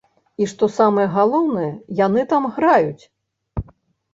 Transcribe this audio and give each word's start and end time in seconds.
І 0.43 0.45
што 0.53 0.69
самае 0.77 1.03
галоўнае, 1.17 1.67
яны 1.99 2.25
там 2.33 2.43
граюць! 2.57 3.03